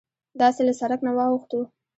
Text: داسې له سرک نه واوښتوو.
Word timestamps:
داسې 0.41 0.61
له 0.67 0.73
سرک 0.79 0.99
نه 1.07 1.11
واوښتوو. 1.17 1.63